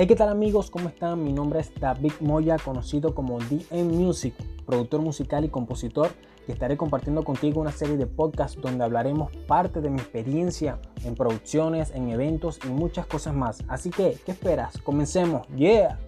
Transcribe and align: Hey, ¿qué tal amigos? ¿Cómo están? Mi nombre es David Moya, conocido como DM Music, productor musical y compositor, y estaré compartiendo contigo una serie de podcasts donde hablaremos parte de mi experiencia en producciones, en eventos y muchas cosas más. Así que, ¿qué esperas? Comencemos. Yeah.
Hey, 0.00 0.06
¿qué 0.06 0.14
tal 0.14 0.28
amigos? 0.28 0.70
¿Cómo 0.70 0.88
están? 0.88 1.24
Mi 1.24 1.32
nombre 1.32 1.58
es 1.58 1.72
David 1.74 2.12
Moya, 2.20 2.56
conocido 2.56 3.16
como 3.16 3.40
DM 3.40 3.96
Music, 3.96 4.32
productor 4.64 5.00
musical 5.00 5.44
y 5.44 5.48
compositor, 5.48 6.10
y 6.46 6.52
estaré 6.52 6.76
compartiendo 6.76 7.24
contigo 7.24 7.60
una 7.60 7.72
serie 7.72 7.96
de 7.96 8.06
podcasts 8.06 8.60
donde 8.62 8.84
hablaremos 8.84 9.34
parte 9.48 9.80
de 9.80 9.90
mi 9.90 9.98
experiencia 9.98 10.78
en 11.02 11.16
producciones, 11.16 11.90
en 11.90 12.10
eventos 12.10 12.60
y 12.64 12.68
muchas 12.68 13.06
cosas 13.06 13.34
más. 13.34 13.64
Así 13.66 13.90
que, 13.90 14.16
¿qué 14.24 14.30
esperas? 14.30 14.78
Comencemos. 14.78 15.48
Yeah. 15.48 15.98